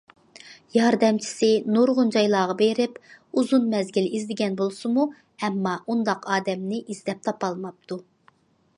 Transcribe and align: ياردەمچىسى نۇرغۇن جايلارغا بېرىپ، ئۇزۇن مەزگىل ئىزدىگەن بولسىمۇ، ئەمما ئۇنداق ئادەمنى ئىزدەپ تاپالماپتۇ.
ياردەمچىسى 0.75 1.49
نۇرغۇن 1.75 2.13
جايلارغا 2.15 2.55
بېرىپ، 2.63 2.97
ئۇزۇن 3.41 3.69
مەزگىل 3.75 4.09
ئىزدىگەن 4.15 4.57
بولسىمۇ، 4.63 5.07
ئەمما 5.45 5.77
ئۇنداق 5.85 6.29
ئادەمنى 6.37 6.85
ئىزدەپ 6.87 7.25
تاپالماپتۇ. 7.29 8.05